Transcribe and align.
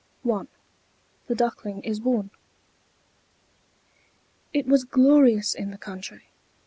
I 0.27 0.45
THE 1.27 1.35
DUCKLING 1.35 1.83
IS 1.83 1.99
BORN 1.99 2.31
It 4.51 4.65
was 4.65 4.83
glorious 4.83 5.53
in 5.53 5.69
the 5.69 5.77
country. 5.77 6.23